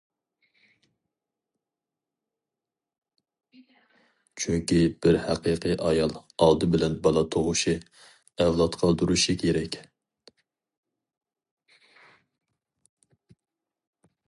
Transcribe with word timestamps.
چۈنكى 4.43 4.79
بىر 5.05 5.19
ھەقىقىي 5.25 5.77
ئايال 5.89 6.15
ئالدى 6.45 6.71
بىلەن 6.77 6.97
بالا 7.07 7.23
تۇغۇشى، 7.35 7.75
ئەۋلاد 8.47 8.77
قالدۇرۇشى 8.85 9.35
كېرەك. 9.41 9.77